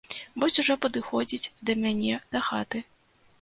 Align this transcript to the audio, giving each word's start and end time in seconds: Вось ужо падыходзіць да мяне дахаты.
Вось 0.43 0.55
ужо 0.63 0.75
падыходзіць 0.85 1.51
да 1.69 1.77
мяне 1.83 2.17
дахаты. 2.39 2.83